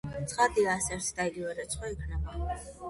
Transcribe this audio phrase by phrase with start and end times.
[0.29, 2.57] ცხადია, ეს ერთი და იგივე რიცხვი იქნება.